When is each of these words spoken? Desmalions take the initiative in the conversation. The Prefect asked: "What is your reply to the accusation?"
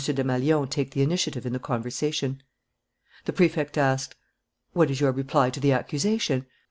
Desmalions 0.03 0.67
take 0.71 0.89
the 0.89 1.03
initiative 1.03 1.45
in 1.45 1.53
the 1.53 1.59
conversation. 1.59 2.41
The 3.25 3.33
Prefect 3.33 3.77
asked: 3.77 4.15
"What 4.73 4.89
is 4.89 4.99
your 4.99 5.11
reply 5.11 5.51
to 5.51 5.59
the 5.59 5.73
accusation?" 5.73 6.47